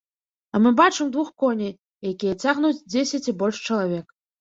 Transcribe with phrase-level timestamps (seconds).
[0.53, 1.73] А мы бачым двух коней,
[2.15, 4.21] якія цягнуць дзесяць і больш чалавек.